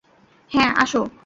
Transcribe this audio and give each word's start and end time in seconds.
হ্যাঁ, 0.51 0.71
আসো। 0.75 1.01